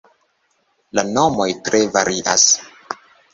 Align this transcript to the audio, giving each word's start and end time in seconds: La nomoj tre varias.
La 0.99 1.03
nomoj 1.09 1.47
tre 1.69 1.83
varias. 1.99 2.49